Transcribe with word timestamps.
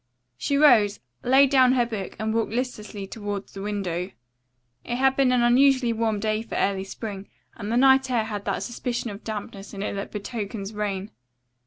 She 0.35 0.57
rose, 0.57 0.99
laid 1.21 1.51
down 1.51 1.73
her 1.73 1.85
book 1.85 2.15
and 2.17 2.33
walked 2.33 2.49
listlessly 2.51 3.05
toward 3.05 3.47
the 3.49 3.61
window. 3.61 4.09
It 4.83 4.95
had 4.95 5.15
been 5.15 5.31
an 5.31 5.43
unusually 5.43 5.93
warm 5.93 6.19
day 6.19 6.41
for 6.41 6.55
early 6.55 6.85
spring 6.85 7.29
and 7.55 7.71
the 7.71 7.77
night 7.77 8.09
air 8.09 8.23
had 8.23 8.45
that 8.45 8.63
suspicion 8.63 9.11
of 9.11 9.23
dampness 9.23 9.75
in 9.75 9.83
it 9.83 9.93
that 9.93 10.11
betokens 10.11 10.73
rain. 10.73 11.11